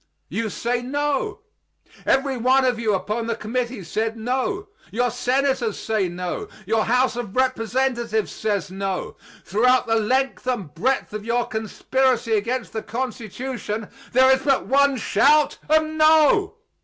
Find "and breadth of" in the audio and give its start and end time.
10.47-11.23